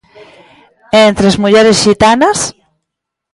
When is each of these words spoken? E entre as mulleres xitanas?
E 0.97 0.97
entre 1.09 1.25
as 1.31 1.37
mulleres 1.43 1.81
xitanas? 1.83 2.39